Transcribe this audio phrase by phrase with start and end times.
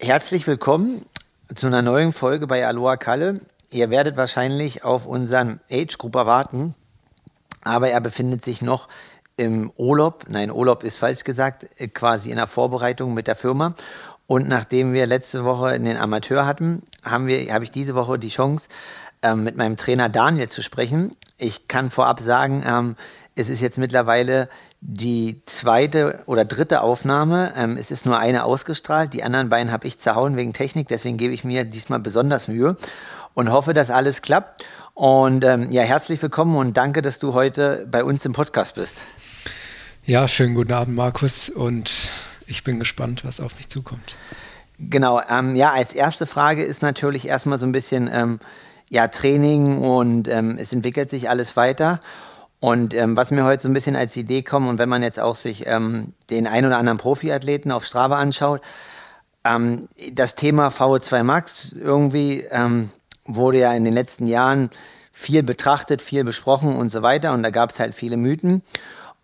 [0.00, 1.06] Herzlich willkommen
[1.52, 3.40] zu einer neuen Folge bei Aloha Kalle.
[3.72, 6.76] Ihr werdet wahrscheinlich auf unseren Age Group erwarten,
[7.64, 8.86] aber er befindet sich noch
[9.36, 10.26] im Urlaub.
[10.28, 13.74] Nein, Urlaub ist falsch gesagt, quasi in der Vorbereitung mit der Firma.
[14.28, 18.28] Und nachdem wir letzte Woche den Amateur hatten, haben wir, habe ich diese Woche die
[18.28, 18.68] Chance,
[19.22, 21.10] ähm, mit meinem Trainer Daniel zu sprechen.
[21.38, 22.94] Ich kann vorab sagen, ähm,
[23.34, 24.48] es ist jetzt mittlerweile
[24.80, 27.52] die zweite oder dritte Aufnahme.
[27.56, 29.12] Ähm, es ist nur eine ausgestrahlt.
[29.12, 30.88] Die anderen beiden habe ich zerhauen wegen Technik.
[30.88, 32.76] Deswegen gebe ich mir diesmal besonders Mühe
[33.34, 34.64] und hoffe, dass alles klappt.
[34.94, 39.02] Und ähm, ja, herzlich willkommen und danke, dass du heute bei uns im Podcast bist.
[40.04, 41.48] Ja, schönen guten Abend, Markus.
[41.48, 42.08] Und
[42.46, 44.16] ich bin gespannt, was auf mich zukommt.
[44.78, 48.38] Genau, ähm, ja, als erste Frage ist natürlich erstmal so ein bisschen ähm,
[48.88, 52.00] ja, Training und ähm, es entwickelt sich alles weiter.
[52.60, 55.20] Und ähm, was mir heute so ein bisschen als Idee kommt, und wenn man jetzt
[55.20, 58.60] auch sich ähm, den ein oder anderen Profiathleten auf Strava anschaut,
[59.44, 62.90] ähm, das Thema VO2 Max irgendwie ähm,
[63.24, 64.70] wurde ja in den letzten Jahren
[65.12, 67.32] viel betrachtet, viel besprochen und so weiter.
[67.32, 68.62] Und da gab es halt viele Mythen.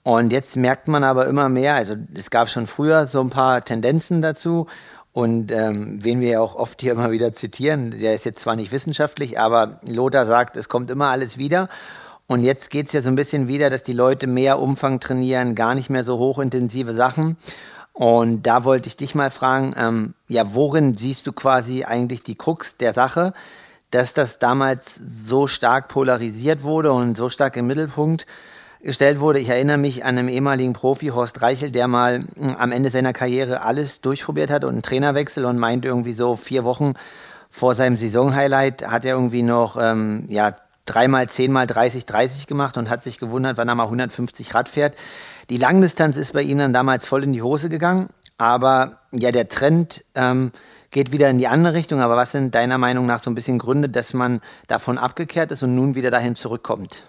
[0.03, 3.65] Und jetzt merkt man aber immer mehr, also es gab schon früher so ein paar
[3.65, 4.67] Tendenzen dazu.
[5.13, 8.55] Und ähm, wen wir ja auch oft hier immer wieder zitieren, der ist jetzt zwar
[8.57, 11.69] nicht wissenschaftlich, aber Lothar sagt, es kommt immer alles wieder.
[12.27, 15.55] Und jetzt geht es ja so ein bisschen wieder, dass die Leute mehr Umfang trainieren,
[15.55, 17.37] gar nicht mehr so hochintensive Sachen.
[17.93, 22.35] Und da wollte ich dich mal fragen, ähm, ja, worin siehst du quasi eigentlich die
[22.35, 23.35] Krux der Sache,
[23.91, 28.27] dass das damals so stark polarisiert wurde und so stark im Mittelpunkt
[28.83, 29.39] gestellt wurde?
[29.39, 33.13] Ich erinnere mich an einen ehemaligen Profi, Horst Reichel, der mal hm, am Ende seiner
[33.13, 36.95] Karriere alles durchprobiert hat und einen Trainerwechsel und meint irgendwie so vier Wochen
[37.55, 42.91] vor seinem Saisonhighlight hat er irgendwie noch ähm, ja, dreimal, zehnmal 30, 30 gemacht und
[42.91, 44.95] hat sich gewundert, wann er mal 150 Rad fährt.
[45.51, 49.49] Die Langdistanz ist bei ihm dann damals voll in die Hose gegangen, aber ja, der
[49.49, 50.53] Trend ähm,
[50.91, 52.01] geht wieder in die andere Richtung.
[52.01, 55.63] Aber was sind deiner Meinung nach so ein bisschen Gründe, dass man davon abgekehrt ist
[55.63, 57.03] und nun wieder dahin zurückkommt?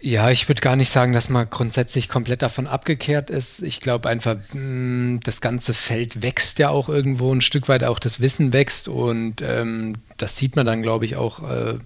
[0.00, 3.62] Ja, ich würde gar nicht sagen, dass man grundsätzlich komplett davon abgekehrt ist.
[3.62, 7.98] Ich glaube einfach, mm, das ganze Feld wächst ja auch irgendwo ein Stück weit, auch
[7.98, 11.78] das Wissen wächst und ähm, das sieht man dann, glaube ich, auch, äh,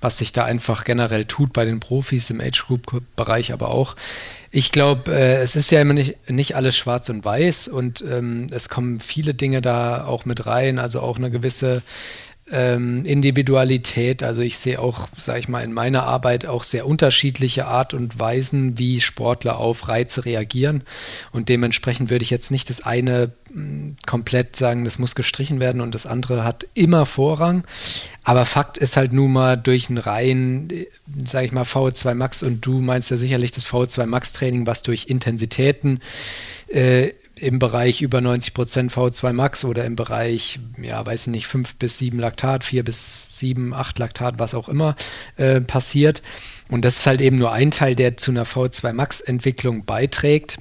[0.00, 3.96] was sich da einfach generell tut bei den Profis im Age-Group-Bereich, aber auch.
[4.50, 8.46] Ich glaube, äh, es ist ja immer nicht, nicht alles schwarz und weiß und ähm,
[8.50, 11.82] es kommen viele Dinge da auch mit rein, also auch eine gewisse
[12.50, 14.22] ähm, Individualität.
[14.22, 18.18] Also ich sehe auch, sage ich mal, in meiner Arbeit auch sehr unterschiedliche Art und
[18.18, 20.82] Weisen, wie Sportler auf Reize reagieren.
[21.32, 25.80] Und dementsprechend würde ich jetzt nicht das eine mm, komplett sagen, das muss gestrichen werden
[25.80, 27.64] und das andere hat immer Vorrang.
[28.24, 30.68] Aber Fakt ist halt nun mal durch ein rein,
[31.24, 34.82] sage ich mal, VO2 Max und du meinst ja sicherlich das VO2 Max Training, was
[34.82, 36.00] durch Intensitäten
[36.68, 41.46] äh, im Bereich über 90 Prozent V2 Max oder im Bereich, ja, weiß ich nicht,
[41.46, 44.96] 5 bis 7 Laktat, 4 bis 7, 8 Laktat, was auch immer
[45.36, 46.22] äh, passiert.
[46.68, 50.58] Und das ist halt eben nur ein Teil, der zu einer V2 Max Entwicklung beiträgt.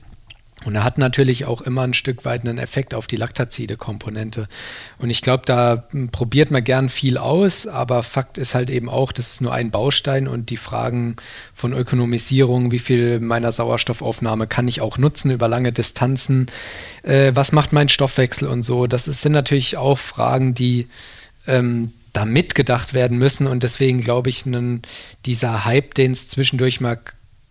[0.68, 4.50] Und er hat natürlich auch immer ein Stück weit einen Effekt auf die Laktazide-Komponente.
[4.98, 8.90] Und ich glaube, da hm, probiert man gern viel aus, aber Fakt ist halt eben
[8.90, 11.16] auch, das ist nur ein Baustein und die Fragen
[11.56, 16.48] von Ökonomisierung, wie viel meiner Sauerstoffaufnahme kann ich auch nutzen über lange Distanzen,
[17.04, 20.90] äh, was macht mein Stoffwechsel und so, das ist, sind natürlich auch Fragen, die
[21.48, 24.82] ähm, da mitgedacht werden müssen und deswegen glaube ich, einen,
[25.26, 27.00] dieser Hype, den es zwischendurch mal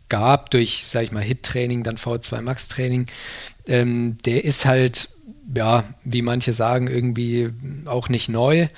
[0.09, 3.07] gab durch, sag ich mal, HIT-Training, dann V2 Max-Training,
[3.67, 5.09] ähm, der ist halt,
[5.55, 7.51] ja, wie manche sagen, irgendwie
[7.87, 8.69] auch nicht neu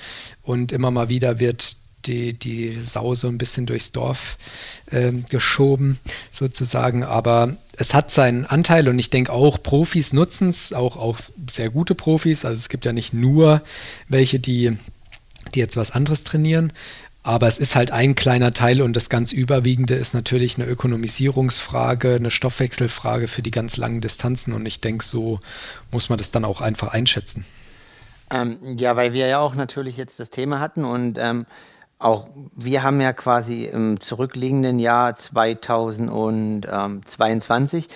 [0.43, 4.39] und immer mal wieder wird die, die Sau so ein bisschen durchs Dorf
[4.91, 5.99] ähm, geschoben,
[6.31, 7.05] sozusagen.
[7.05, 11.19] Aber es hat seinen Anteil und ich denke auch, Profis nutzen es, auch, auch
[11.49, 12.45] sehr gute Profis.
[12.45, 13.62] Also es gibt ja nicht nur
[14.09, 14.77] welche, die,
[15.55, 16.72] die jetzt was anderes trainieren,
[17.22, 22.14] aber es ist halt ein kleiner Teil und das ganz Überwiegende ist natürlich eine Ökonomisierungsfrage,
[22.14, 24.54] eine Stoffwechselfrage für die ganz langen Distanzen.
[24.54, 25.40] Und ich denke, so
[25.90, 27.44] muss man das dann auch einfach einschätzen.
[28.30, 31.47] Ähm, ja, weil wir ja auch natürlich jetzt das Thema hatten und ähm,
[31.98, 37.88] auch wir haben ja quasi im zurückliegenden Jahr 2022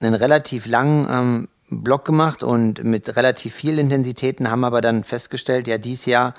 [0.00, 5.68] einen relativ langen ähm, Block gemacht und mit relativ viel Intensitäten haben aber dann festgestellt,
[5.68, 6.34] ja, dieses Jahr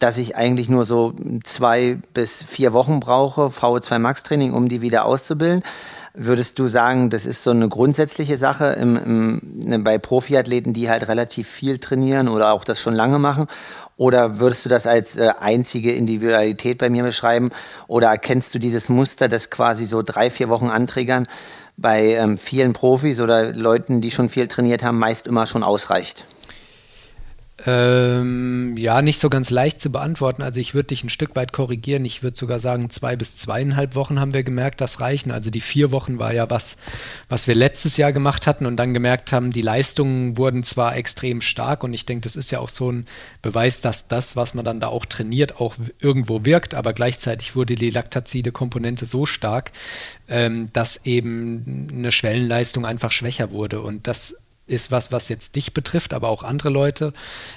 [0.00, 1.12] dass ich eigentlich nur so
[1.44, 5.62] zwei bis vier Wochen brauche, VO2 Max Training, um die wieder auszubilden.
[6.14, 10.90] Würdest du sagen, das ist so eine grundsätzliche Sache im, im, ne, bei Profiathleten, die
[10.90, 13.46] halt relativ viel trainieren oder auch das schon lange machen?
[13.96, 17.50] Oder würdest du das als äh, einzige Individualität bei mir beschreiben?
[17.86, 21.28] Oder erkennst du dieses Muster, das quasi so drei, vier Wochen anträgern
[21.76, 26.24] bei ähm, vielen Profis oder Leuten, die schon viel trainiert haben, meist immer schon ausreicht?
[27.66, 30.42] Ähm, ja, nicht so ganz leicht zu beantworten.
[30.42, 32.06] Also ich würde dich ein Stück weit korrigieren.
[32.06, 35.30] Ich würde sogar sagen, zwei bis zweieinhalb Wochen haben wir gemerkt, das reichen.
[35.30, 36.78] Also die vier Wochen war ja was,
[37.28, 41.42] was wir letztes Jahr gemacht hatten und dann gemerkt haben, die Leistungen wurden zwar extrem
[41.42, 43.06] stark und ich denke, das ist ja auch so ein
[43.42, 47.74] Beweis, dass das, was man dann da auch trainiert, auch irgendwo wirkt, aber gleichzeitig wurde
[47.74, 49.72] die laktazide Komponente so stark,
[50.28, 54.36] ähm, dass eben eine Schwellenleistung einfach schwächer wurde und das
[54.70, 57.12] ist was, was jetzt dich betrifft, aber auch andere Leute.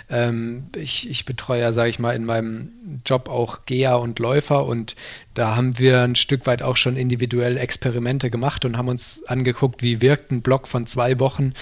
[0.10, 4.66] Ähm, ich, ich betreue ja, sage ich mal, in meinem Job auch Geher und Läufer
[4.66, 4.96] und
[5.34, 9.84] da haben wir ein Stück weit auch schon individuell Experimente gemacht und haben uns angeguckt,
[9.84, 11.54] wie wirkt ein Block von zwei Wochen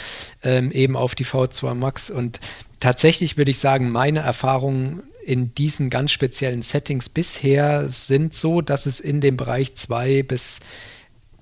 [0.43, 2.39] ähm, eben auf die V2 Max und
[2.79, 8.85] tatsächlich würde ich sagen, meine Erfahrungen in diesen ganz speziellen Settings bisher sind so, dass
[8.85, 10.59] es in dem Bereich zwei bis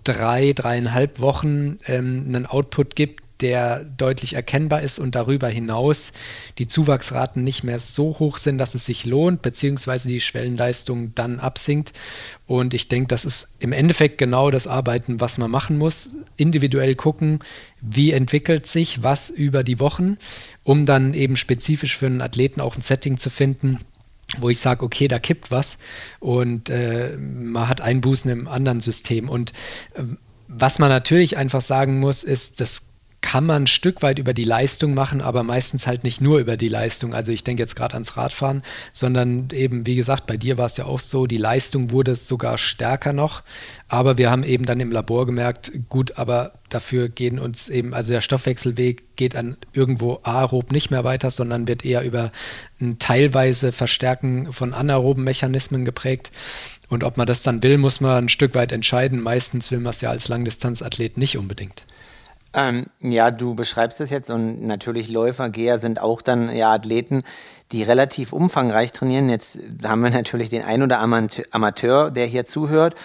[0.03, 6.11] drei, dreieinhalb Wochen ähm, einen Output gibt, der deutlich erkennbar ist und darüber hinaus
[6.57, 11.39] die Zuwachsraten nicht mehr so hoch sind, dass es sich lohnt, beziehungsweise die Schwellenleistung dann
[11.39, 11.93] absinkt.
[12.47, 16.09] Und ich denke, das ist im Endeffekt genau das Arbeiten, was man machen muss.
[16.37, 17.39] Individuell gucken,
[17.81, 20.17] wie entwickelt sich was über die Wochen,
[20.63, 23.79] um dann eben spezifisch für einen Athleten auch ein Setting zu finden,
[24.37, 25.77] wo ich sage, okay, da kippt was
[26.19, 29.29] und äh, man hat Einbußen im anderen System.
[29.29, 29.53] Und
[29.95, 30.03] äh,
[30.47, 32.88] was man natürlich einfach sagen muss, ist, das
[33.21, 36.57] kann man ein Stück weit über die Leistung machen, aber meistens halt nicht nur über
[36.57, 37.13] die Leistung.
[37.13, 40.77] Also ich denke jetzt gerade ans Radfahren, sondern eben, wie gesagt, bei dir war es
[40.77, 43.43] ja auch so, die Leistung wurde sogar stärker noch.
[43.87, 48.13] Aber wir haben eben dann im Labor gemerkt, gut, aber dafür gehen uns eben, also
[48.13, 52.31] der Stoffwechselweg geht an irgendwo aerob nicht mehr weiter, sondern wird eher über
[52.79, 56.31] ein teilweise Verstärken von anaeroben Mechanismen geprägt.
[56.87, 59.19] Und ob man das dann will, muss man ein Stück weit entscheiden.
[59.21, 61.85] Meistens will man es ja als Langdistanzathlet nicht unbedingt.
[62.53, 67.21] Ähm, ja, du beschreibst es jetzt und natürlich Läufer, Geher sind auch dann ja Athleten,
[67.71, 69.29] die relativ umfangreich trainieren.
[69.29, 72.95] Jetzt haben wir natürlich den ein oder Amateur, der hier zuhört.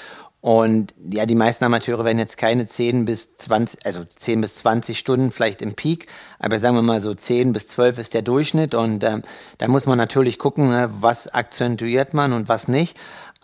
[0.45, 4.99] Und ja, die meisten Amateure werden jetzt keine 10 bis 20, also 10 bis 20
[4.99, 6.07] Stunden vielleicht im Peak,
[6.39, 9.23] aber sagen wir mal so 10 bis 12 ist der Durchschnitt und ähm,
[9.57, 12.95] da muss man natürlich gucken, ne, was akzentuiert man und was nicht.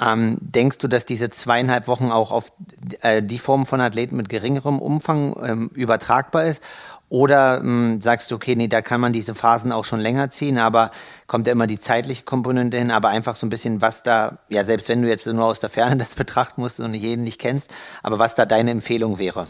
[0.00, 2.52] Ähm, denkst du, dass diese zweieinhalb Wochen auch auf
[3.02, 6.62] äh, die Form von Athleten mit geringerem Umfang ähm, übertragbar ist?
[7.10, 10.58] Oder ähm, sagst du, okay, nee, da kann man diese Phasen auch schon länger ziehen,
[10.58, 10.92] aber
[11.26, 14.64] kommt ja immer die zeitliche Komponente hin, aber einfach so ein bisschen, was da, ja,
[14.64, 17.70] selbst wenn du jetzt nur aus der Ferne das betrachten musst und jeden nicht kennst,
[18.04, 19.48] aber was da deine Empfehlung wäre?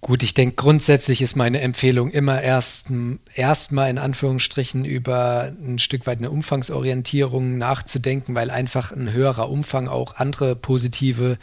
[0.00, 2.86] Gut, ich denke, grundsätzlich ist meine Empfehlung immer erst
[3.34, 9.88] erstmal in Anführungsstrichen über ein Stück weit eine Umfangsorientierung nachzudenken, weil einfach ein höherer Umfang
[9.88, 11.36] auch andere positive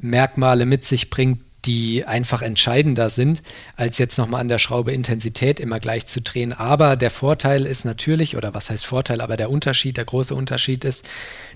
[0.00, 3.42] Merkmale mit sich bringt, die einfach entscheidender sind,
[3.76, 6.54] als jetzt nochmal an der Schraube Intensität immer gleich zu drehen.
[6.54, 10.86] Aber der Vorteil ist natürlich, oder was heißt Vorteil, aber der Unterschied, der große Unterschied
[10.86, 11.06] ist,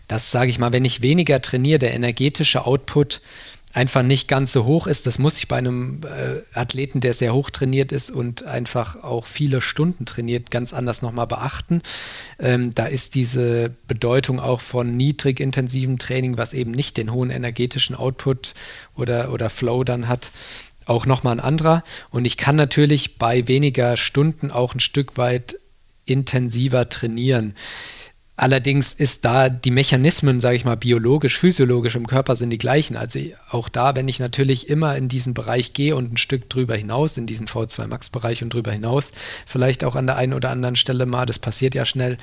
[0.08, 3.23] dass, sage ich mal, wenn ich weniger trainiere, der energetische Output
[3.75, 5.06] einfach nicht ganz so hoch ist.
[5.06, 9.26] Das muss ich bei einem äh, Athleten, der sehr hoch trainiert ist und einfach auch
[9.26, 11.82] viele Stunden trainiert, ganz anders nochmal beachten.
[12.38, 17.31] Ähm, da ist diese Bedeutung auch von niedrig intensivem Training, was eben nicht den hohen
[17.31, 18.55] energetischen Output
[18.97, 20.31] oder, oder Flow dann hat,
[20.87, 21.82] auch nochmal ein anderer.
[22.11, 25.56] Und ich kann natürlich bei weniger Stunden auch ein Stück weit
[26.06, 27.55] intensiver trainieren.
[28.36, 32.96] Allerdings ist da die Mechanismen, sage ich mal, biologisch, physiologisch im Körper sind die gleichen.
[32.96, 36.74] Also auch da, wenn ich natürlich immer in diesen Bereich gehe und ein Stück drüber
[36.74, 39.12] hinaus, in diesen V2 Max-Bereich und drüber hinaus,
[39.46, 42.19] vielleicht auch an der einen oder anderen Stelle mal, das passiert ja schnell,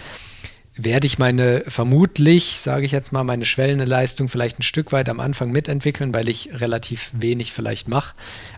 [0.76, 5.10] werde ich meine, vermutlich, sage ich jetzt mal, meine schwellende Leistung vielleicht ein Stück weit
[5.10, 8.16] am Anfang mitentwickeln, weil ich relativ wenig vielleicht mache.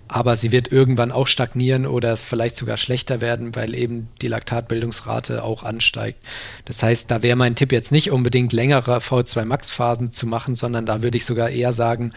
[0.07, 5.43] Aber sie wird irgendwann auch stagnieren oder vielleicht sogar schlechter werden, weil eben die Laktatbildungsrate
[5.43, 6.19] auch ansteigt.
[6.65, 10.85] Das heißt, da wäre mein Tipp jetzt nicht unbedingt längere V2 Max-Phasen zu machen, sondern
[10.85, 12.11] da würde ich sogar eher sagen,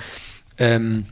[0.59, 1.07] ähm,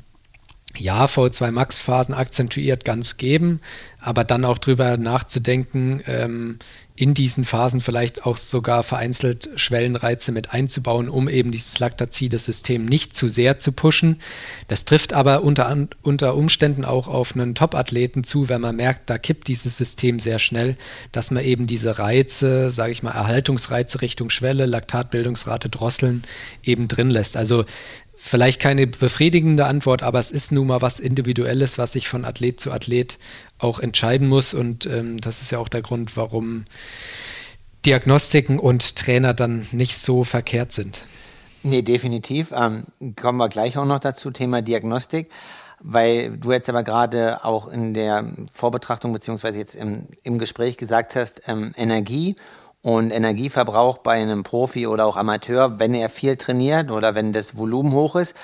[0.76, 3.60] ja, V2 Max-Phasen akzentuiert ganz geben,
[4.00, 6.58] aber dann auch drüber nachzudenken, ähm,
[6.96, 12.84] in diesen Phasen vielleicht auch sogar vereinzelt Schwellenreize mit einzubauen, um eben dieses laktazides System
[12.84, 14.20] nicht zu sehr zu pushen.
[14.68, 19.18] Das trifft aber unter, unter Umständen auch auf einen Top-Athleten zu, wenn man merkt, da
[19.18, 20.76] kippt dieses System sehr schnell,
[21.10, 26.22] dass man eben diese Reize, sage ich mal, Erhaltungsreize Richtung Schwelle, Laktatbildungsrate drosseln,
[26.62, 27.36] eben drin lässt.
[27.36, 27.64] Also
[28.26, 32.58] vielleicht keine befriedigende Antwort, aber es ist nun mal was Individuelles, was sich von Athlet
[32.58, 33.18] zu Athlet
[33.58, 34.54] auch entscheiden muss.
[34.54, 36.64] Und ähm, das ist ja auch der Grund, warum
[37.84, 41.04] Diagnostiken und Trainer dann nicht so verkehrt sind.
[41.62, 42.50] Nee, definitiv.
[42.56, 45.28] Ähm, kommen wir gleich auch noch dazu, Thema Diagnostik.
[45.80, 51.14] weil du jetzt aber gerade auch in der Vorbetrachtung beziehungsweise jetzt im, im Gespräch gesagt
[51.14, 52.36] hast, ähm, Energie
[52.84, 57.56] und Energieverbrauch bei einem Profi oder auch Amateur, wenn er viel trainiert oder wenn das
[57.56, 58.36] Volumen hoch ist.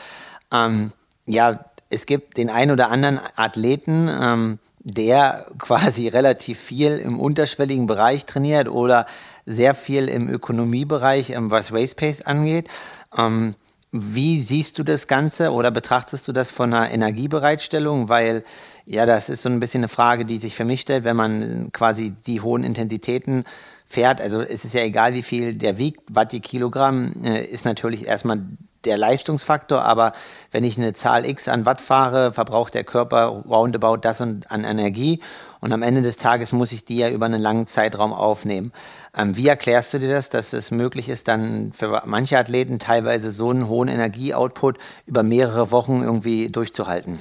[0.51, 0.93] Ähm,
[1.27, 7.87] ja, es gibt den einen oder anderen Athleten, ähm, der quasi relativ viel im unterschwelligen
[7.87, 9.05] Bereich trainiert oder
[9.45, 12.69] sehr viel im Ökonomiebereich, ähm, was Race Pace angeht.
[13.15, 13.57] Ähm,
[13.93, 18.09] wie siehst du das Ganze oder betrachtest du das von einer Energiebereitstellung?
[18.09, 18.43] Weil
[18.87, 21.71] ja, das ist so ein bisschen eine Frage, die sich für mich stellt, wenn man
[21.73, 23.45] quasi die hohen Intensitäten
[23.91, 24.21] fährt.
[24.21, 28.07] Also es ist ja egal, wie viel der wiegt, Watt die Kilogramm, äh, ist natürlich
[28.07, 28.41] erstmal
[28.85, 30.13] der Leistungsfaktor, aber
[30.53, 34.65] wenn ich eine Zahl X an Watt fahre, verbraucht der Körper roundabout das und an
[34.65, 35.21] Energie
[35.61, 38.73] und am Ende des Tages muss ich die ja über einen langen Zeitraum aufnehmen.
[39.15, 43.33] Ähm, wie erklärst du dir das, dass es möglich ist, dann für manche Athleten teilweise
[43.33, 47.19] so einen hohen Energieoutput über mehrere Wochen irgendwie durchzuhalten?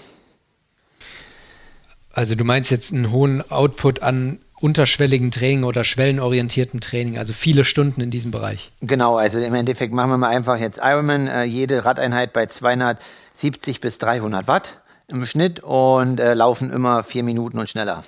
[2.14, 7.64] Also du meinst jetzt einen hohen Output an unterschwelligen Training oder schwellenorientierten Training, also viele
[7.64, 8.72] Stunden in diesem Bereich.
[8.82, 13.82] Genau, also im Endeffekt machen wir mal einfach jetzt Ironman, äh, jede Radeinheit bei 270
[13.82, 18.04] bis 300 Watt im Schnitt und äh, laufen immer vier Minuten und schneller.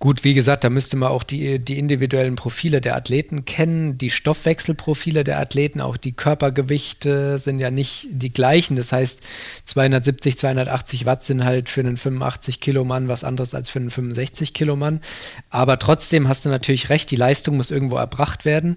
[0.00, 4.10] Gut, wie gesagt, da müsste man auch die, die individuellen Profile der Athleten kennen, die
[4.10, 8.76] Stoffwechselprofile der Athleten, auch die Körpergewichte sind ja nicht die gleichen.
[8.76, 9.22] Das heißt,
[9.64, 13.90] 270, 280 Watt sind halt für einen 85 Kilo Mann was anderes als für einen
[13.90, 15.00] 65 Kilo Mann.
[15.48, 18.76] Aber trotzdem hast du natürlich recht, die Leistung muss irgendwo erbracht werden.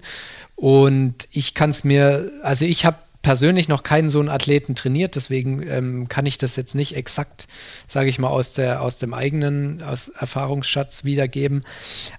[0.54, 2.96] Und ich kann es mir, also ich habe
[3.28, 7.46] persönlich noch keinen so einen Athleten trainiert, deswegen ähm, kann ich das jetzt nicht exakt,
[7.86, 11.64] sage ich mal, aus, der, aus dem eigenen aus Erfahrungsschatz wiedergeben.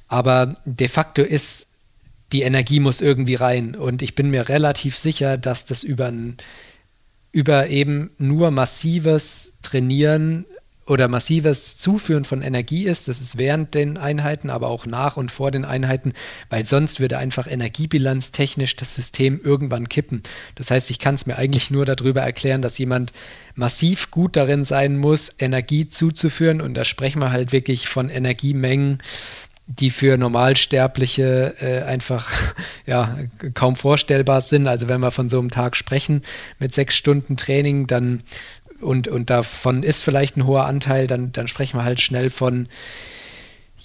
[0.08, 1.66] Aber de facto ist,
[2.32, 3.74] die Energie muss irgendwie rein.
[3.74, 6.38] Und ich bin mir relativ sicher, dass das über, ein,
[7.32, 10.46] über eben nur massives Trainieren
[10.90, 13.08] oder massives Zuführen von Energie ist.
[13.08, 16.14] Das ist während den Einheiten, aber auch nach und vor den Einheiten,
[16.50, 20.24] weil sonst würde einfach energiebilanztechnisch das System irgendwann kippen.
[20.56, 23.14] Das heißt, ich kann es mir eigentlich nur darüber erklären, dass jemand
[23.56, 26.60] massiv gut darin sein muss, Energie zuzuführen.
[26.60, 29.00] Und da sprechen wir halt wirklich von Energiemengen,
[29.70, 32.32] die für Normalsterbliche äh, einfach
[32.88, 33.18] ja,
[33.54, 34.68] kaum vorstellbar sind.
[34.68, 36.24] Also wenn wir von so einem Tag sprechen
[36.58, 38.24] mit sechs Stunden Training, dann
[38.82, 42.68] und, und davon ist vielleicht ein hoher Anteil, dann, dann sprechen wir halt schnell von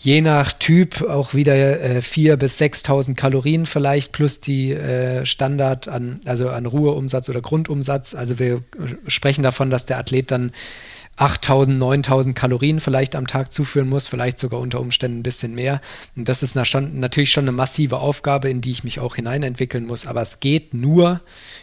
[0.05, 5.89] je nach Typ auch wieder äh, 4.000 bis 6.000 Kalorien vielleicht plus die äh, Standard
[5.89, 8.15] an, also an Ruheumsatz oder Grundumsatz.
[8.15, 8.63] Also wir
[9.07, 10.53] sprechen davon, dass der Athlet dann
[11.17, 15.81] 8.000, 9.000 Kalorien vielleicht am Tag zuführen muss, vielleicht sogar unter Umständen ein bisschen mehr.
[16.17, 20.07] Und das ist natürlich schon eine massive Aufgabe, in die ich mich auch hineinentwickeln muss.
[20.07, 21.21] Aber es geht nur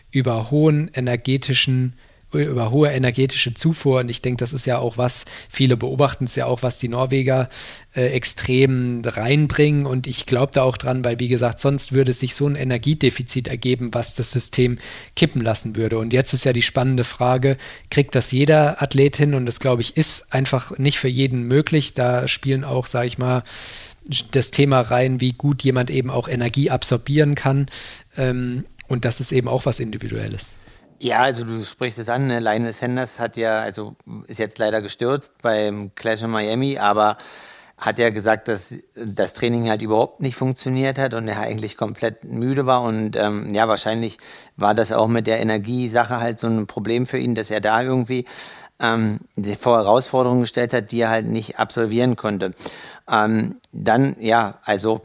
[0.09, 1.93] über hohen energetischen
[2.31, 3.99] über hohe energetische Zufuhr.
[3.99, 6.87] Und ich denke, das ist ja auch was, viele beobachten es ja auch, was die
[6.87, 7.49] Norweger
[7.95, 9.85] äh, extrem reinbringen.
[9.85, 13.47] Und ich glaube da auch dran, weil, wie gesagt, sonst würde sich so ein Energiedefizit
[13.47, 14.79] ergeben, was das System
[15.15, 15.97] kippen lassen würde.
[15.97, 17.57] Und jetzt ist ja die spannende Frage,
[17.89, 19.33] kriegt das jeder Athlet hin?
[19.33, 21.93] Und das, glaube ich, ist einfach nicht für jeden möglich.
[21.93, 23.43] Da spielen auch, sage ich mal,
[24.31, 27.67] das Thema rein, wie gut jemand eben auch Energie absorbieren kann.
[28.17, 30.55] Ähm, und das ist eben auch was Individuelles.
[31.03, 32.39] Ja, also du sprichst es an, ne?
[32.39, 33.95] Lionel Sanders hat ja, also
[34.27, 37.17] ist jetzt leider gestürzt beim Clash in Miami, aber
[37.79, 42.23] hat ja gesagt, dass das Training halt überhaupt nicht funktioniert hat und er eigentlich komplett
[42.25, 44.19] müde war und ähm, ja, wahrscheinlich
[44.57, 47.81] war das auch mit der Energiesache halt so ein Problem für ihn, dass er da
[47.81, 48.25] irgendwie
[48.79, 49.21] ähm,
[49.59, 52.51] vor Herausforderungen gestellt hat, die er halt nicht absolvieren konnte.
[53.09, 55.01] Ähm, dann, ja, also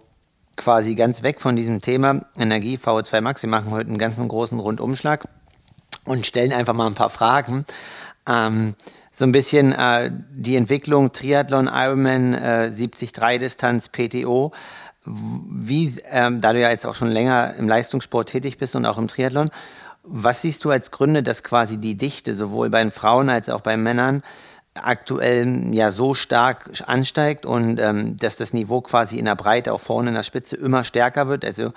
[0.57, 3.41] quasi ganz weg von diesem Thema Energie VO2 Max.
[3.41, 5.27] Wir machen heute einen ganzen großen Rundumschlag
[6.07, 7.65] und stellen einfach mal ein paar Fragen.
[8.27, 8.75] Ähm,
[9.13, 14.53] so ein bisschen äh, die Entwicklung Triathlon, Ironman, äh, 73-Distanz, PTO.
[15.05, 18.99] Wie, ähm, da du ja jetzt auch schon länger im Leistungssport tätig bist und auch
[18.99, 19.51] im Triathlon,
[20.03, 23.61] was siehst du als Gründe, dass quasi die Dichte sowohl bei den Frauen als auch
[23.61, 24.23] bei Männern
[24.75, 29.81] aktuell ja so stark ansteigt und ähm, dass das Niveau quasi in der Breite, auch
[29.81, 31.45] vorne in der Spitze immer stärker wird?
[31.45, 31.73] Also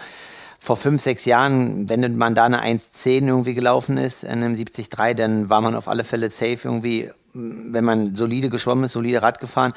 [0.60, 4.90] vor fünf, sechs Jahren, wenn man da eine 1,10 irgendwie gelaufen ist, in einem 73,
[5.16, 9.40] dann war man auf alle Fälle safe irgendwie, wenn man solide geschwommen ist, solide Rad
[9.40, 9.74] gefahren,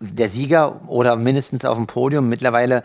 [0.00, 2.28] der Sieger oder mindestens auf dem Podium.
[2.28, 2.82] Mittlerweile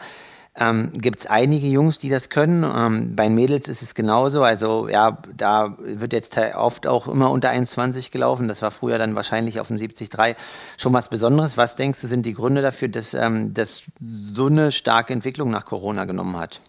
[0.55, 2.63] ähm, gibt es einige Jungs, die das können.
[2.63, 4.43] Ähm, bei Mädels ist es genauso.
[4.43, 8.47] Also ja, da wird jetzt oft auch immer unter 1,20 gelaufen.
[8.47, 10.35] Das war früher dann wahrscheinlich auf dem 73
[10.77, 11.57] schon was Besonderes.
[11.57, 15.65] Was denkst du, sind die Gründe dafür, dass ähm, das so eine starke Entwicklung nach
[15.65, 16.59] Corona genommen hat?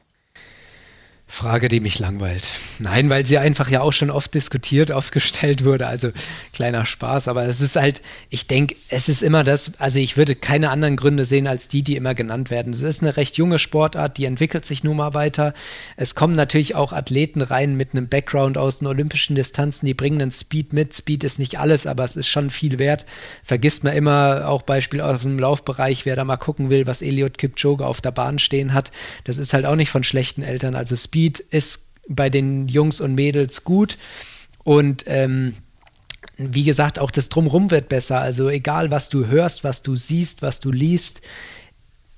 [1.33, 2.47] Frage, die mich langweilt.
[2.79, 5.87] Nein, weil sie einfach ja auch schon oft diskutiert, oft gestellt wurde.
[5.87, 6.11] Also
[6.53, 7.27] kleiner Spaß.
[7.27, 10.95] Aber es ist halt, ich denke, es ist immer das, also ich würde keine anderen
[10.95, 12.75] Gründe sehen als die, die immer genannt werden.
[12.75, 15.55] Es ist eine recht junge Sportart, die entwickelt sich nun mal weiter.
[15.97, 20.21] Es kommen natürlich auch Athleten rein mit einem Background aus den olympischen Distanzen, die bringen
[20.21, 20.95] einen Speed mit.
[20.95, 23.07] Speed ist nicht alles, aber es ist schon viel wert.
[23.43, 27.39] Vergisst man immer auch Beispiel aus dem Laufbereich, wer da mal gucken will, was Eliot
[27.39, 28.91] Kipchoge auf der Bahn stehen hat.
[29.25, 30.75] Das ist halt auch nicht von schlechten Eltern.
[30.75, 33.97] Also Speed Speed ist bei den Jungs und Mädels gut
[34.65, 35.55] und ähm,
[36.37, 38.21] wie gesagt, auch das Drumrum wird besser.
[38.21, 41.21] Also egal, was du hörst, was du siehst, was du liest,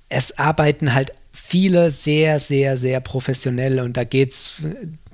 [0.09, 4.55] es arbeiten halt viele sehr, sehr, sehr professionell und da geht es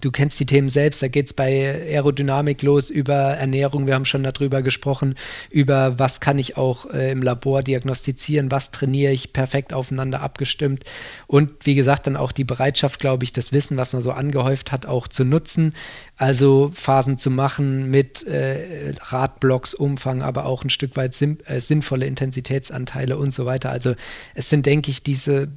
[0.01, 4.05] du kennst die Themen selbst, da geht es bei Aerodynamik los, über Ernährung, wir haben
[4.05, 5.15] schon darüber gesprochen,
[5.51, 10.85] über was kann ich auch äh, im Labor diagnostizieren, was trainiere ich perfekt aufeinander abgestimmt
[11.27, 14.73] und wie gesagt dann auch die Bereitschaft, glaube ich, das Wissen, was man so angehäuft
[14.73, 15.75] hat, auch zu nutzen,
[16.17, 22.07] also Phasen zu machen mit äh, Radblocks, Umfang, aber auch ein Stück weit äh, sinnvolle
[22.07, 23.71] Intensitätsanteile und so weiter.
[23.71, 23.95] Also
[24.35, 25.49] es sind, denke ich, diese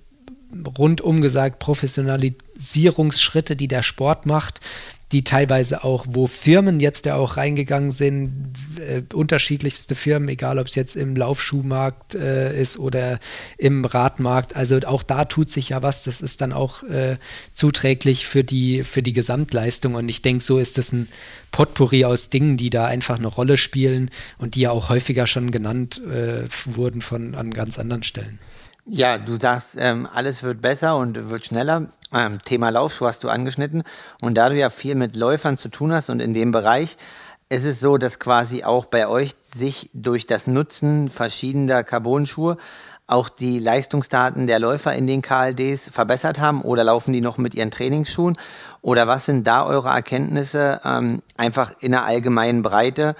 [0.78, 4.60] rundum gesagt Professionalisierungsschritte, die der Sport macht,
[5.14, 10.66] die teilweise auch, wo Firmen jetzt ja auch reingegangen sind, äh, unterschiedlichste Firmen, egal ob
[10.66, 13.20] es jetzt im Laufschuhmarkt äh, ist oder
[13.60, 14.56] im Radmarkt.
[14.56, 16.04] Also auch da tut sich ja was.
[16.04, 17.18] Das ist dann auch äh,
[17.54, 19.94] zuträglich für die, für die Gesamtleistung.
[19.94, 21.08] Und ich denke, so ist es ein
[21.52, 25.52] Potpourri aus Dingen, die da einfach eine Rolle spielen und die ja auch häufiger schon
[25.52, 28.40] genannt äh, wurden von an ganz anderen Stellen.
[28.86, 31.88] Ja, du sagst, ähm, alles wird besser und wird schneller.
[32.14, 33.84] Ähm, Thema Laufschuh hast du angeschnitten.
[34.20, 36.98] Und da du ja viel mit Läufern zu tun hast und in dem Bereich,
[37.48, 42.58] ist es so, dass quasi auch bei euch sich durch das Nutzen verschiedener Carbon-Schuhe
[43.08, 47.54] auch die Leistungsdaten der Läufer in den KLDs verbessert haben oder laufen die noch mit
[47.56, 48.38] ihren Trainingsschuhen?
[48.82, 53.16] Oder was sind da eure Erkenntnisse ähm, einfach in der allgemeinen Breite?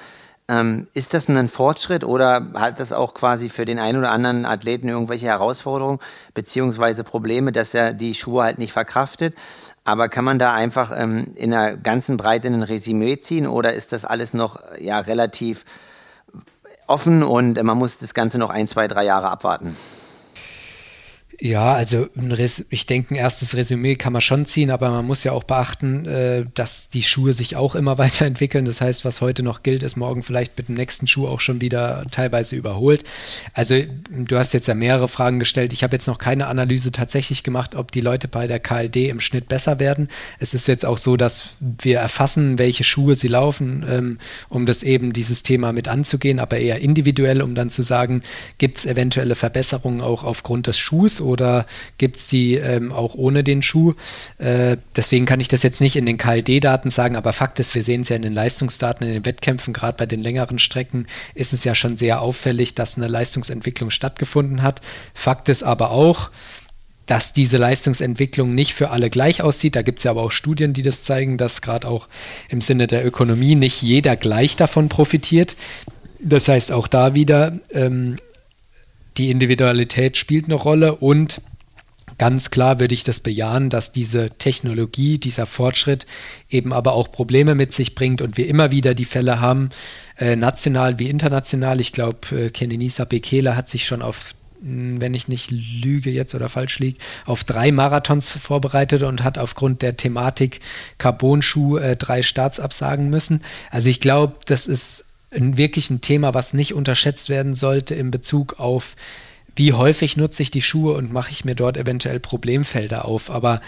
[0.50, 4.46] Ähm, ist das ein Fortschritt oder hat das auch quasi für den einen oder anderen
[4.46, 6.00] Athleten irgendwelche Herausforderungen
[6.34, 9.36] beziehungsweise Probleme, dass er die Schuhe halt nicht verkraftet?
[9.86, 13.94] Aber kann man da einfach ähm, in der ganzen Breite ein Resümee ziehen oder ist
[13.94, 15.66] das alles noch ja, relativ
[16.88, 19.78] offen und man muss das Ganze noch ein, zwei, drei Jahre abwarten?
[21.44, 22.08] Ja, also
[22.70, 26.06] ich denke, ein erstes Resümee kann man schon ziehen, aber man muss ja auch beachten,
[26.06, 28.64] äh, dass die Schuhe sich auch immer weiterentwickeln.
[28.64, 31.60] Das heißt, was heute noch gilt, ist morgen vielleicht mit dem nächsten Schuh auch schon
[31.60, 33.04] wieder teilweise überholt.
[33.54, 33.76] Also
[34.10, 35.74] du hast jetzt ja mehrere Fragen gestellt.
[35.74, 39.20] Ich habe jetzt noch keine Analyse tatsächlich gemacht, ob die Leute bei der KLD im
[39.20, 40.08] Schnitt besser werden.
[40.40, 44.82] Es ist jetzt auch so, dass wir erfassen, welche Schuhe sie laufen, ähm, um das
[44.82, 48.24] eben dieses Thema mit anzugehen, aber eher individuell, um dann zu sagen,
[48.60, 51.33] gibt es eventuelle Verbesserungen auch aufgrund des Schuhs oder
[51.98, 53.94] gibt es die ähm, auch ohne den Schuh?
[54.38, 57.84] Äh, deswegen kann ich das jetzt nicht in den KLD-Daten sagen, aber Fakt ist, wir
[57.84, 61.54] sehen es ja in den Leistungsdaten, in den Wettkämpfen, gerade bei den längeren Strecken ist
[61.54, 64.82] es ja schon sehr auffällig, dass eine Leistungsentwicklung stattgefunden hat.
[65.14, 66.30] Fakt ist aber auch,
[67.06, 69.76] dass diese Leistungsentwicklung nicht für alle gleich aussieht.
[69.76, 72.08] Da gibt es ja aber auch Studien, die das zeigen, dass gerade auch
[72.50, 75.56] im Sinne der Ökonomie nicht jeder gleich davon profitiert.
[76.20, 78.18] Das heißt, auch da wieder ähm,
[79.18, 81.42] die Individualität spielt eine Rolle und
[82.18, 86.06] ganz klar würde ich das bejahen, dass diese Technologie, dieser Fortschritt
[86.50, 89.70] eben aber auch Probleme mit sich bringt und wir immer wieder die Fälle haben,
[90.18, 91.80] äh, national wie international.
[91.80, 96.34] Ich glaube, äh, Kenenisa Bekele hat sich schon auf hm, wenn ich nicht lüge jetzt
[96.36, 100.60] oder falsch liege, auf drei Marathons vorbereitet und hat aufgrund der Thematik
[100.98, 103.42] Carbonschuh äh, drei Starts absagen müssen.
[103.72, 108.60] Also ich glaube, das ist wirklich ein Thema, was nicht unterschätzt werden sollte in Bezug
[108.60, 108.96] auf
[109.56, 113.30] wie häufig nutze ich die Schuhe und mache ich mir dort eventuell Problemfelder auf.
[113.30, 113.62] Aber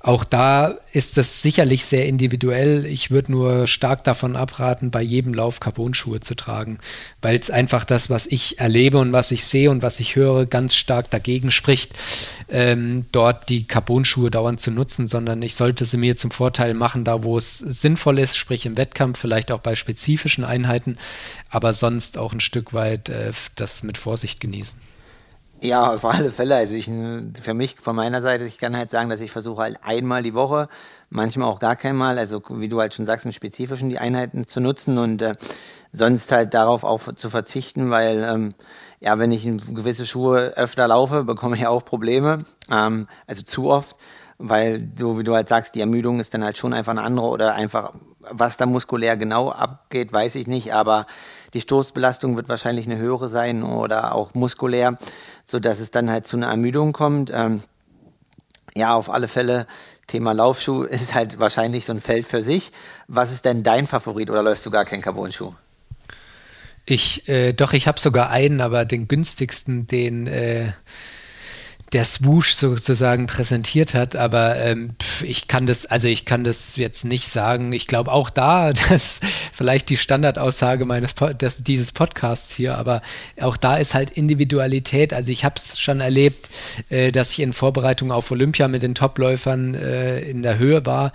[0.00, 2.86] auch da ist das sicherlich sehr individuell.
[2.86, 6.78] Ich würde nur stark davon abraten, bei jedem Lauf Carbon-Schuhe zu tragen,
[7.22, 10.46] weil es einfach das, was ich erlebe und was ich sehe und was ich höre,
[10.46, 11.92] ganz stark dagegen spricht,
[12.48, 17.04] ähm, dort die Carbon-Schuhe dauernd zu nutzen, sondern ich sollte sie mir zum Vorteil machen,
[17.04, 20.98] da wo es sinnvoll ist, sprich im Wettkampf, vielleicht auch bei spezifischen Einheiten,
[21.48, 24.80] aber sonst auch ein Stück weit äh, das mit Vorsicht genießen.
[25.60, 26.54] Ja, auf alle Fälle.
[26.56, 29.78] Also ich, für mich, von meiner Seite, ich kann halt sagen, dass ich versuche halt
[29.82, 30.68] einmal die Woche,
[31.10, 34.60] manchmal auch gar keinmal, also wie du halt schon sagst, in spezifischen die Einheiten zu
[34.60, 35.34] nutzen und äh,
[35.90, 38.50] sonst halt darauf auch zu verzichten, weil ähm,
[39.00, 43.68] ja, wenn ich in gewisse Schuhe öfter laufe, bekomme ich auch Probleme, ähm, also zu
[43.68, 43.96] oft,
[44.38, 47.26] weil so wie du halt sagst, die Ermüdung ist dann halt schon einfach eine andere
[47.26, 51.06] oder einfach, was da muskulär genau abgeht, weiß ich nicht, aber
[51.54, 54.98] die Stoßbelastung wird wahrscheinlich eine höhere sein oder auch muskulär,
[55.48, 57.32] sodass es dann halt zu einer Ermüdung kommt.
[57.34, 57.62] Ähm,
[58.76, 59.66] ja, auf alle Fälle
[60.06, 62.70] Thema Laufschuh ist halt wahrscheinlich so ein Feld für sich.
[63.06, 65.54] Was ist denn dein Favorit oder läufst du gar keinen Carbon-Schuh?
[66.84, 70.72] Ich, äh, doch, ich habe sogar einen, aber den günstigsten, den äh,
[71.92, 74.90] der Swoosh sozusagen präsentiert hat, aber ähm,
[75.22, 77.72] ich kann das, also ich kann das jetzt nicht sagen.
[77.72, 79.20] Ich glaube auch da, dass
[79.52, 83.02] vielleicht die Standardaussage meines des, dieses Podcasts hier, aber
[83.40, 85.14] auch da ist halt Individualität.
[85.14, 86.48] Also ich habe es schon erlebt,
[86.90, 91.12] äh, dass ich in Vorbereitung auf Olympia mit den Topläufern äh, in der Höhe war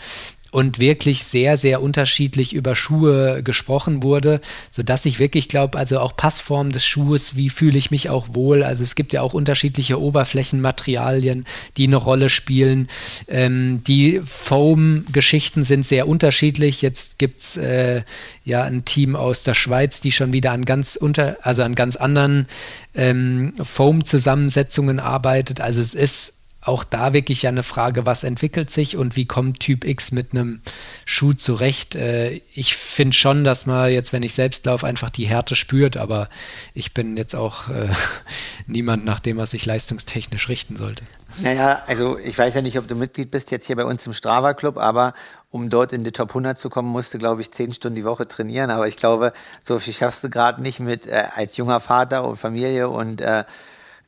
[0.54, 4.40] und wirklich sehr, sehr unterschiedlich über Schuhe gesprochen wurde,
[4.70, 8.62] sodass ich wirklich glaube, also auch Passform des Schuhes, wie fühle ich mich auch wohl.
[8.64, 12.88] Also es gibt ja auch unterschiedliche Oberflächenmaterialien, die eine Rolle spielen.
[13.28, 16.84] Ähm, die Foam-Geschichten sind sehr unterschiedlich.
[16.84, 18.04] Jetzt gibt es äh,
[18.46, 21.96] ja ein Team aus der Schweiz, die schon wieder an ganz unter, also an ganz
[21.96, 22.46] anderen
[22.94, 25.62] ähm, Foam-Zusammensetzungen arbeitet.
[25.62, 29.60] Also es ist auch da wirklich ja eine Frage, was entwickelt sich und wie kommt
[29.60, 30.62] Typ X mit einem
[31.06, 31.96] Schuh zurecht.
[31.96, 35.98] Äh, ich finde schon, dass man jetzt, wenn ich selbst laufe, einfach die Härte spürt,
[35.98, 36.30] aber
[36.74, 37.90] ich bin jetzt auch äh,
[38.68, 41.04] niemand, nach dem man sich leistungstechnisch richten sollte.
[41.38, 44.14] Naja, also ich weiß ja nicht, ob du Mitglied bist jetzt hier bei uns im
[44.14, 45.14] Strava Club, aber
[45.50, 48.06] um dort in die Top 100 zu kommen, musst du, glaube ich, zehn Stunden die
[48.06, 48.70] Woche trainieren.
[48.70, 52.38] Aber ich glaube, so viel schaffst du gerade nicht mit äh, als junger Vater und
[52.38, 53.44] Familie und äh,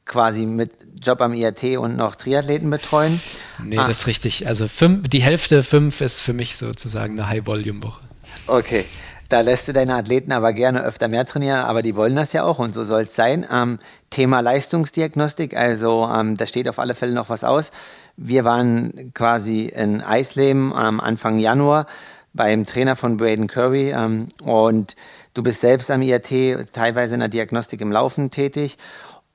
[0.05, 3.19] quasi mit Job am IAT und noch Triathleten betreuen.
[3.63, 3.87] Nee, ah.
[3.87, 4.47] das ist richtig.
[4.47, 8.01] Also fünf, die Hälfte fünf ist für mich sozusagen eine High-Volume-Woche.
[8.47, 8.85] Okay.
[9.27, 12.43] Da lässt du deine Athleten aber gerne öfter mehr trainieren, aber die wollen das ja
[12.43, 13.45] auch und so soll es sein.
[13.51, 13.79] Ähm,
[14.11, 17.71] Thema Leistungsdiagnostik, also ähm, da steht auf alle Fälle noch was aus.
[18.17, 21.87] Wir waren quasi in Eisleben am Anfang Januar
[22.33, 24.95] beim Trainer von Braden Curry ähm, und
[25.33, 28.77] du bist selbst am IAT teilweise in der Diagnostik im Laufen tätig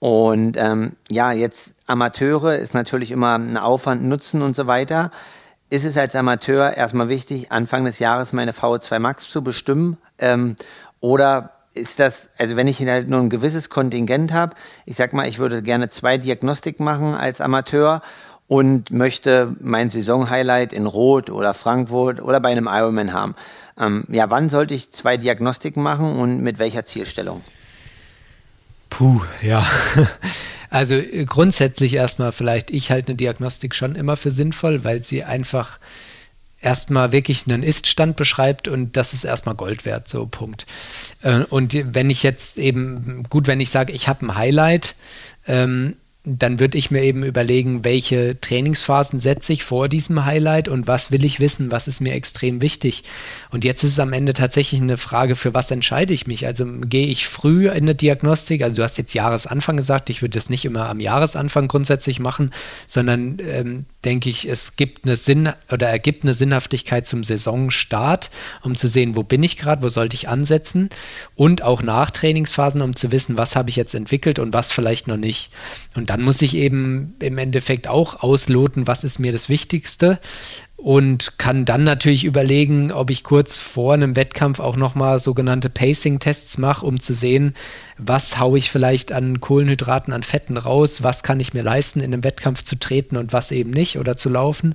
[0.00, 5.12] und ähm, ja, jetzt Amateure ist natürlich immer ein Aufwand, Nutzen und so weiter.
[5.68, 9.98] Ist es als Amateur erstmal wichtig, Anfang des Jahres meine VO2 Max zu bestimmen?
[10.18, 10.56] Ähm,
[11.00, 14.54] oder ist das, also wenn ich halt nur ein gewisses Kontingent habe,
[14.86, 18.00] ich sag mal, ich würde gerne zwei Diagnostik machen als Amateur
[18.48, 23.36] und möchte mein Saisonhighlight in Rot oder Frankfurt oder bei einem Ironman haben.
[23.78, 27.42] Ähm, ja, wann sollte ich zwei Diagnostiken machen und mit welcher Zielstellung?
[29.00, 29.66] Puh, ja.
[30.72, 35.24] Also äh, grundsätzlich erstmal vielleicht, ich halte eine Diagnostik schon immer für sinnvoll, weil sie
[35.24, 35.80] einfach
[36.60, 40.66] erstmal wirklich einen Ist-Stand beschreibt und das ist erstmal Gold wert, so Punkt.
[41.22, 44.94] Äh, und wenn ich jetzt eben, gut, wenn ich sage, ich habe ein Highlight,
[45.48, 50.86] ähm, dann würde ich mir eben überlegen, welche Trainingsphasen setze ich vor diesem Highlight und
[50.86, 53.04] was will ich wissen, was ist mir extrem wichtig.
[53.50, 56.44] Und jetzt ist es am Ende tatsächlich eine Frage, für was entscheide ich mich?
[56.46, 58.62] Also gehe ich früh in eine Diagnostik?
[58.62, 62.52] Also du hast jetzt Jahresanfang gesagt, ich würde das nicht immer am Jahresanfang grundsätzlich machen,
[62.86, 68.30] sondern ähm, denke ich, es gibt eine Sinn oder ergibt eine Sinnhaftigkeit zum Saisonstart,
[68.62, 70.90] um zu sehen, wo bin ich gerade, wo sollte ich ansetzen
[71.34, 75.08] und auch nach Trainingsphasen, um zu wissen, was habe ich jetzt entwickelt und was vielleicht
[75.08, 75.50] noch nicht.
[75.94, 80.18] Und dann muss ich eben im Endeffekt auch ausloten, was ist mir das Wichtigste
[80.82, 86.56] und kann dann natürlich überlegen, ob ich kurz vor einem Wettkampf auch nochmal sogenannte Pacing-Tests
[86.56, 87.54] mache, um zu sehen,
[87.98, 92.14] was haue ich vielleicht an Kohlenhydraten, an Fetten raus, was kann ich mir leisten, in
[92.14, 94.74] einem Wettkampf zu treten und was eben nicht oder zu laufen.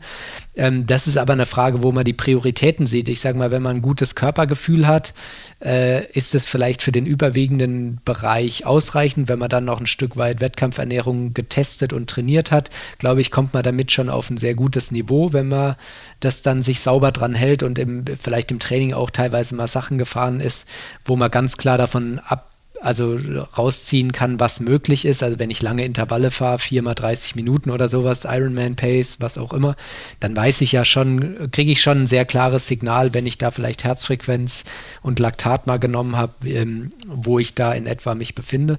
[0.55, 3.09] Ähm, das ist aber eine Frage, wo man die Prioritäten sieht.
[3.09, 5.15] Ich sage mal, wenn man ein gutes Körpergefühl hat,
[5.63, 9.27] äh, ist es vielleicht für den überwiegenden Bereich ausreichend.
[9.27, 13.55] Wenn man dann noch ein Stück weit Wettkampfernährung getestet und trainiert hat, glaube ich, kommt
[13.55, 15.75] man damit schon auf ein sehr gutes Niveau, wenn man
[16.19, 19.97] das dann sich sauber dran hält und im, vielleicht im Training auch teilweise mal Sachen
[19.97, 20.67] gefahren ist,
[21.05, 23.19] wo man ganz klar davon ab also
[23.57, 25.23] rausziehen kann, was möglich ist.
[25.23, 29.53] Also wenn ich lange Intervalle fahre, viermal 30 Minuten oder sowas, Ironman Pace, was auch
[29.53, 29.75] immer,
[30.19, 33.49] dann weiß ich ja schon, kriege ich schon ein sehr klares Signal, wenn ich da
[33.49, 34.65] vielleicht Herzfrequenz
[35.01, 38.77] und Laktat mal genommen habe, ähm, wo ich da in etwa mich befinde.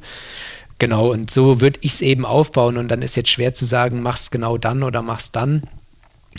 [0.79, 4.03] Genau, und so würde ich es eben aufbauen und dann ist jetzt schwer zu sagen,
[4.03, 5.63] mach's genau dann oder mach's dann.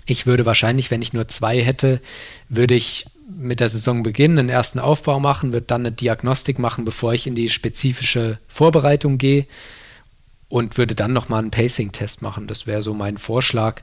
[0.06, 2.02] Ich würde wahrscheinlich, wenn ich nur zwei hätte,
[2.50, 6.86] würde ich mit der Saison beginnen, einen ersten Aufbau machen, wird dann eine Diagnostik machen,
[6.86, 9.46] bevor ich in die spezifische Vorbereitung gehe
[10.50, 12.48] und würde dann nochmal einen Pacing-Test machen.
[12.48, 13.82] Das wäre so mein Vorschlag.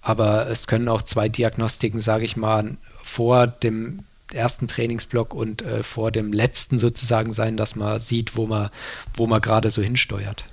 [0.00, 5.82] Aber es können auch zwei Diagnostiken, sage ich mal, vor dem ersten Trainingsblock und äh,
[5.82, 8.70] vor dem letzten sozusagen sein, dass man sieht, wo man,
[9.14, 10.46] wo man gerade so hinsteuert.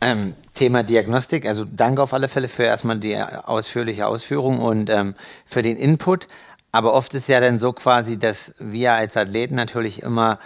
[0.00, 5.14] Ähm, Thema Diagnostik, also danke auf alle Fälle für erstmal die ausführliche Ausführung und ähm,
[5.44, 6.28] für den Input.
[6.70, 10.38] Aber oft ist ja dann so quasi, dass wir als Athleten natürlich immer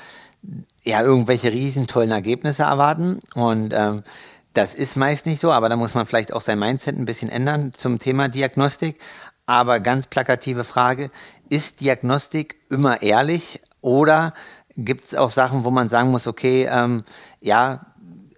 [0.83, 4.05] ja irgendwelche riesen tollen Ergebnisse erwarten und ähm,
[4.55, 7.29] das ist meist nicht so, aber da muss man vielleicht auch sein Mindset ein bisschen
[7.29, 9.01] ändern zum Thema Diagnostik.
[9.47, 11.11] aber ganz plakative Frage,
[11.49, 14.33] ist Diagnostik immer ehrlich oder
[14.77, 17.03] gibt es auch Sachen, wo man sagen muss, okay, ähm,
[17.41, 17.87] ja,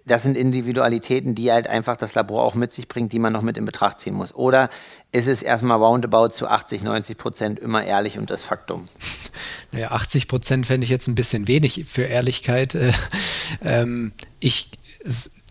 [0.05, 3.41] das sind Individualitäten, die halt einfach das Labor auch mit sich bringt, die man noch
[3.41, 4.33] mit in Betracht ziehen muss.
[4.35, 4.69] Oder
[5.11, 8.87] ist es erstmal roundabout zu 80, 90 Prozent immer ehrlich und das Faktum?
[9.71, 12.75] Naja, 80 Prozent fände ich jetzt ein bisschen wenig für Ehrlichkeit.
[12.75, 12.93] Äh,
[13.63, 14.69] ähm, ich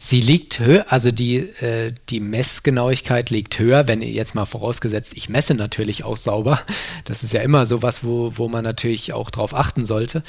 [0.05, 5.29] Sie liegt höher, also die, äh, die Messgenauigkeit liegt höher, wenn jetzt mal vorausgesetzt, ich
[5.29, 6.61] messe natürlich auch sauber.
[7.05, 10.25] Das ist ja immer sowas, wo, wo man natürlich auch drauf achten sollte.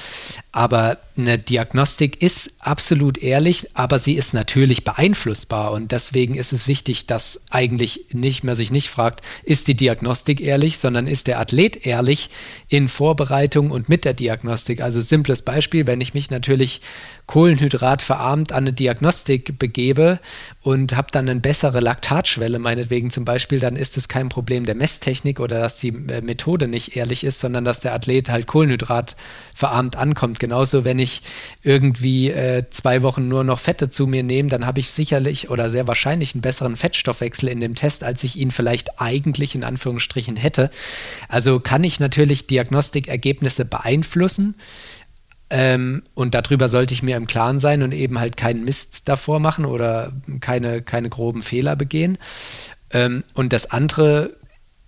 [0.51, 5.71] Aber eine Diagnostik ist absolut ehrlich, aber sie ist natürlich beeinflussbar.
[5.71, 10.39] Und deswegen ist es wichtig, dass eigentlich nicht mehr sich nicht fragt, ist die Diagnostik
[10.39, 12.29] ehrlich, sondern ist der Athlet ehrlich
[12.69, 14.81] in Vorbereitung und mit der Diagnostik.
[14.81, 16.81] Also simples Beispiel, wenn ich mich natürlich
[17.25, 20.19] Kohlenhydrat verarmt an eine Diagnostik begebe
[20.61, 24.75] und habe dann eine bessere Laktatschwelle, meinetwegen zum Beispiel, dann ist es kein Problem der
[24.75, 29.15] Messtechnik oder dass die äh, Methode nicht ehrlich ist, sondern dass der Athlet halt Kohlenhydrat
[29.53, 30.39] verarmt ankommt.
[30.39, 31.21] Genauso, wenn ich
[31.61, 35.69] irgendwie äh, zwei Wochen nur noch Fette zu mir nehme, dann habe ich sicherlich oder
[35.69, 40.35] sehr wahrscheinlich einen besseren Fettstoffwechsel in dem Test, als ich ihn vielleicht eigentlich in Anführungsstrichen
[40.35, 40.71] hätte.
[41.29, 44.55] Also kann ich natürlich Diagnostikergebnisse beeinflussen.
[45.55, 49.39] Ähm, und darüber sollte ich mir im Klaren sein und eben halt keinen Mist davor
[49.39, 52.17] machen oder keine, keine groben Fehler begehen.
[52.89, 54.35] Ähm, und das andere,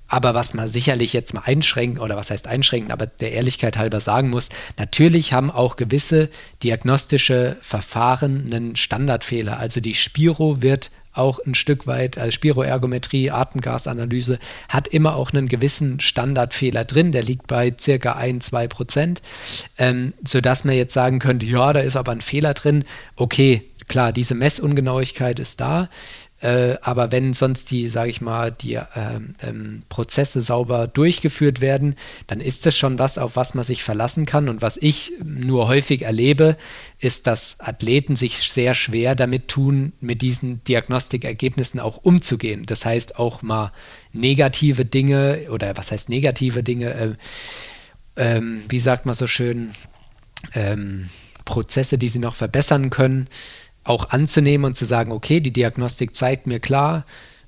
[0.08, 4.00] aber was man sicherlich jetzt mal einschränken, oder was heißt einschränken, aber der Ehrlichkeit halber
[4.00, 4.50] sagen muss,
[4.80, 6.30] natürlich haben auch gewisse
[6.64, 9.60] diagnostische Verfahren einen Standardfehler.
[9.60, 15.48] Also die Spiro wird auch ein Stück weit, also Spiroergometrie, Atemgasanalyse, hat immer auch einen
[15.48, 19.22] gewissen Standardfehler drin, der liegt bei circa 1, 2 Prozent,
[19.78, 22.86] ähm, sodass man jetzt sagen könnte, ja, da ist aber ein Fehler drin.
[23.16, 25.90] Okay, klar, diese Messungenauigkeit ist da.
[26.46, 31.96] Äh, aber wenn sonst die, sage ich mal, die ähm, ähm, Prozesse sauber durchgeführt werden,
[32.28, 34.48] dann ist das schon was, auf was man sich verlassen kann.
[34.48, 36.56] Und was ich nur häufig erlebe,
[37.00, 42.68] ist, dass Athleten sich sehr schwer damit tun, mit diesen Diagnostikergebnissen auch umzugehen.
[42.68, 43.72] Das heißt auch mal
[44.14, 47.14] negative Dinge oder was heißt negative Dinge, äh,
[48.18, 49.72] ähm, wie sagt man so schön,
[50.54, 51.10] ähm,
[51.44, 53.30] Prozesse, die sie noch verbessern können,
[53.86, 57.06] auch anzunehmen und zu sagen, okay, die Diagnostik zeigt mir klar,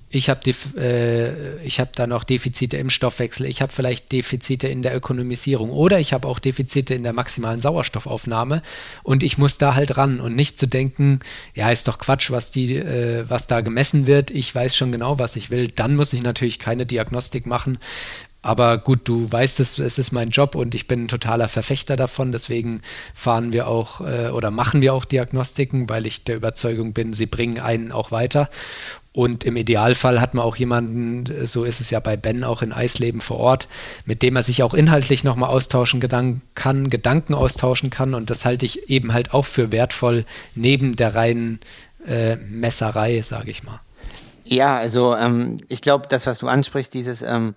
[0.10, 4.96] ich habe äh, hab da noch Defizite im Stoffwechsel, ich habe vielleicht Defizite in der
[4.96, 8.62] Ökonomisierung oder ich habe auch Defizite in der maximalen Sauerstoffaufnahme
[9.04, 11.20] und ich muss da halt ran und nicht zu denken,
[11.54, 15.20] ja, ist doch Quatsch, was, die, äh, was da gemessen wird, ich weiß schon genau,
[15.20, 15.68] was ich will.
[15.68, 17.78] Dann muss ich natürlich keine Diagnostik machen,
[18.48, 21.98] aber gut, du weißt es, es ist mein Job und ich bin ein totaler Verfechter
[21.98, 22.32] davon.
[22.32, 22.82] Deswegen
[23.14, 27.26] fahren wir auch äh, oder machen wir auch Diagnostiken, weil ich der Überzeugung bin, sie
[27.26, 28.50] bringen einen auch weiter.
[29.12, 32.72] Und im Idealfall hat man auch jemanden, so ist es ja bei Ben auch in
[32.72, 33.68] Eisleben vor Ort,
[34.06, 38.14] mit dem er sich auch inhaltlich nochmal austauschen kann, Gedanken austauschen kann.
[38.14, 40.24] Und das halte ich eben halt auch für wertvoll,
[40.56, 41.60] neben der reinen
[42.08, 43.82] äh, Messerei, sage ich mal.
[44.46, 47.54] Ja, also ähm, ich glaube, das, was du ansprichst, dieses ähm,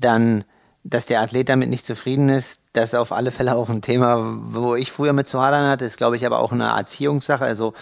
[0.00, 0.44] dann,
[0.84, 4.38] dass der Athlet damit nicht zufrieden ist, das ist auf alle Fälle auch ein Thema,
[4.42, 5.84] wo ich früher mit zu hadern hatte.
[5.84, 7.44] Ist, glaube ich, aber auch eine Erziehungssache.
[7.44, 7.72] Also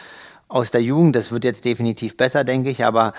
[0.49, 3.13] aus der Jugend, das wird jetzt definitiv besser, denke ich, aber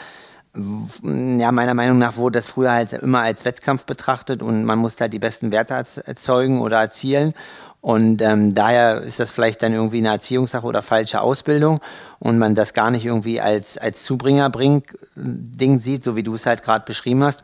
[0.58, 5.01] ja, meiner Meinung nach wurde das früher halt immer als Wettkampf betrachtet und man musste
[5.01, 5.73] halt die besten Werte
[6.05, 7.34] erzeugen oder erzielen.
[7.81, 11.81] Und ähm, daher ist das vielleicht dann irgendwie eine Erziehungssache oder falsche Ausbildung
[12.17, 16.63] und man das gar nicht irgendwie als, als Zubringer-Ding sieht, so wie du es halt
[16.63, 17.43] gerade beschrieben hast.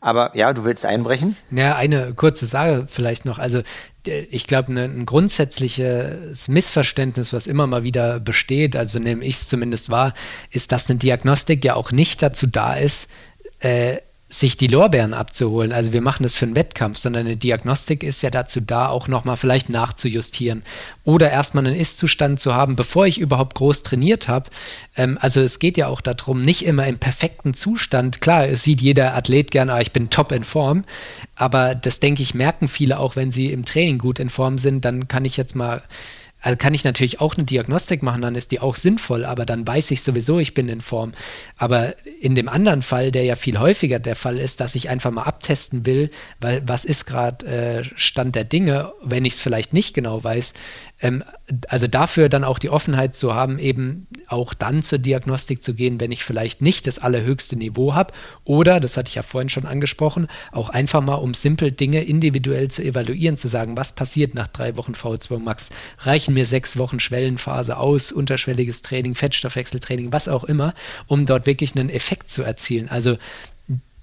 [0.00, 1.36] Aber ja, du willst einbrechen?
[1.50, 3.38] Ja, eine kurze Sache vielleicht noch.
[3.38, 3.62] Also
[4.06, 9.48] ich glaube, ne, ein grundsätzliches Missverständnis, was immer mal wieder besteht, also nehme ich es
[9.48, 10.14] zumindest wahr,
[10.50, 13.08] ist, dass eine Diagnostik ja auch nicht dazu da ist,
[13.60, 13.98] äh,
[14.30, 15.72] sich die Lorbeeren abzuholen.
[15.72, 19.08] Also wir machen das für einen Wettkampf, sondern eine Diagnostik ist ja dazu da, auch
[19.08, 20.64] nochmal vielleicht nachzujustieren
[21.04, 24.50] oder erstmal einen Ist-Zustand zu haben, bevor ich überhaupt groß trainiert habe.
[24.96, 28.20] Ähm, also es geht ja auch darum, nicht immer im perfekten Zustand.
[28.20, 30.84] Klar, es sieht jeder Athlet gerne, ah, ich bin top in Form,
[31.34, 34.84] aber das denke ich, merken viele auch, wenn sie im Training gut in Form sind.
[34.84, 35.82] Dann kann ich jetzt mal
[36.40, 39.66] also kann ich natürlich auch eine Diagnostik machen, dann ist die auch sinnvoll, aber dann
[39.66, 41.12] weiß ich sowieso, ich bin in Form.
[41.56, 45.10] Aber in dem anderen Fall, der ja viel häufiger der Fall ist, dass ich einfach
[45.10, 49.72] mal abtesten will, weil was ist gerade äh, Stand der Dinge, wenn ich es vielleicht
[49.72, 50.54] nicht genau weiß,
[51.00, 51.22] ähm,
[51.68, 56.00] also dafür dann auch die Offenheit zu haben, eben auch dann zur Diagnostik zu gehen,
[56.00, 58.12] wenn ich vielleicht nicht das allerhöchste Niveau habe
[58.44, 62.68] oder, das hatte ich ja vorhin schon angesprochen, auch einfach mal, um simpel Dinge individuell
[62.68, 67.00] zu evaluieren, zu sagen, was passiert nach drei Wochen V2 Max, reichen mir sechs Wochen
[67.00, 70.74] Schwellenphase aus, unterschwelliges Training, Fettstoffwechseltraining, was auch immer,
[71.06, 72.88] um dort wirklich einen Effekt zu erzielen.
[72.88, 73.16] Also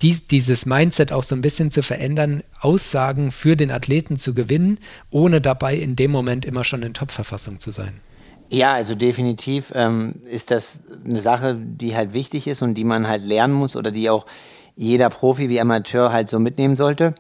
[0.01, 4.79] dies, dieses Mindset auch so ein bisschen zu verändern, Aussagen für den Athleten zu gewinnen,
[5.09, 8.01] ohne dabei in dem Moment immer schon in Top-Verfassung zu sein.
[8.49, 13.07] Ja, also definitiv ähm, ist das eine Sache, die halt wichtig ist und die man
[13.07, 14.25] halt lernen muss oder die auch
[14.75, 17.15] jeder Profi wie Amateur halt so mitnehmen sollte.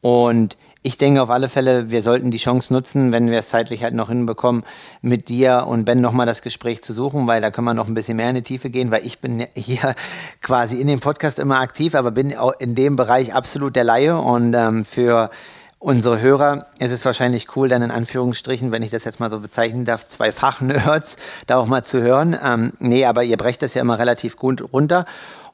[0.00, 3.84] Und ich denke auf alle Fälle, wir sollten die Chance nutzen, wenn wir es zeitlich
[3.84, 4.64] halt noch hinbekommen,
[5.00, 7.94] mit dir und Ben nochmal das Gespräch zu suchen, weil da können wir noch ein
[7.94, 9.94] bisschen mehr in die Tiefe gehen, weil ich bin hier
[10.40, 14.18] quasi in dem Podcast immer aktiv, aber bin auch in dem Bereich absolut der Laie
[14.18, 15.30] und ähm, für
[15.78, 19.40] unsere Hörer ist es wahrscheinlich cool, dann in Anführungsstrichen, wenn ich das jetzt mal so
[19.40, 21.16] bezeichnen darf, zwei Fachnerds
[21.46, 22.36] da auch mal zu hören.
[22.42, 25.06] Ähm, nee, aber ihr brecht das ja immer relativ gut runter.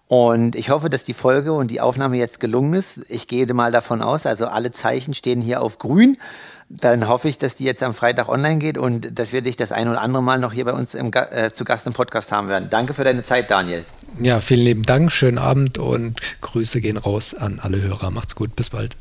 [0.09, 3.03] Und ich hoffe, dass die Folge und die Aufnahme jetzt gelungen ist.
[3.11, 6.17] Ich gehe mal davon aus, also alle Zeichen stehen hier auf grün.
[6.71, 9.71] Dann hoffe ich, dass die jetzt am Freitag online geht und dass wir dich das
[9.71, 12.49] ein oder andere Mal noch hier bei uns im, äh, zu Gast im Podcast haben
[12.49, 12.69] werden.
[12.71, 13.85] Danke für deine Zeit, Daniel.
[14.19, 18.11] Ja, vielen lieben Dank, schönen Abend und Grüße gehen raus an alle Hörer.
[18.11, 18.97] Macht's gut, bis bald.